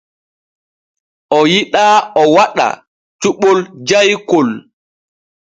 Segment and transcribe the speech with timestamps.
[1.37, 2.67] O yiɗaa o waɗa
[3.21, 4.49] cuɓol jaykol.